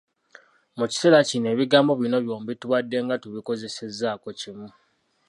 [0.77, 4.67] Mu kiseera kino ebigambo bino byombi tubadde nga tubikozesezaako kimu.